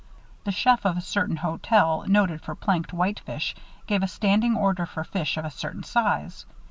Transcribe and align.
The 0.45 0.51
chef 0.51 0.83
of 0.83 0.97
a 0.97 1.01
certain 1.01 1.35
hotel 1.35 2.05
noted 2.07 2.41
for 2.41 2.55
planked 2.55 2.91
whitefish 2.91 3.53
gave 3.85 4.01
a 4.01 4.07
standing 4.07 4.57
order 4.57 4.87
for 4.87 5.03
fish 5.03 5.37
of 5.37 5.45
a 5.45 5.51
certain 5.51 5.83
size. 5.83 6.43